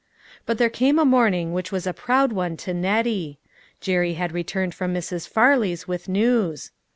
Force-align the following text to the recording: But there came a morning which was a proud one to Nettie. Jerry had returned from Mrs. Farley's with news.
But 0.47 0.57
there 0.57 0.71
came 0.71 0.97
a 0.97 1.05
morning 1.05 1.53
which 1.53 1.71
was 1.71 1.85
a 1.85 1.93
proud 1.93 2.31
one 2.33 2.57
to 2.57 2.73
Nettie. 2.73 3.37
Jerry 3.81 4.15
had 4.15 4.31
returned 4.31 4.73
from 4.73 4.95
Mrs. 4.95 5.29
Farley's 5.29 5.87
with 5.87 6.09
news. 6.09 6.71